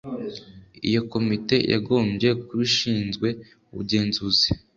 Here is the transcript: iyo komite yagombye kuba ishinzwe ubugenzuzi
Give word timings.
iyo 0.87 1.01
komite 1.11 1.55
yagombye 1.73 2.29
kuba 2.43 2.61
ishinzwe 2.69 3.27
ubugenzuzi 3.71 4.47